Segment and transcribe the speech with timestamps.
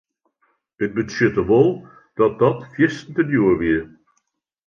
[0.83, 1.69] It betsjutte wol
[2.17, 3.79] dat dat fierste djoer wie.